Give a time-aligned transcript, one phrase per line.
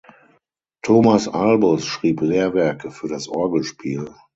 [0.83, 4.09] Thomas Albus schrieb Lehrwerke für das Orgelspiel.